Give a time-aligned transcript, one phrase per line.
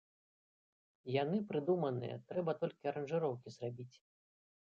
[1.15, 3.93] Яны прыдуманыя, трэба толькі аранжыроўкі зрабіць.